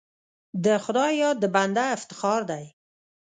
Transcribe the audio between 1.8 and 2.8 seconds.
افتخار دی.